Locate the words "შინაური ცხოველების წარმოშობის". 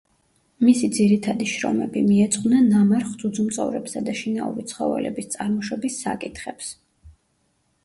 4.23-6.01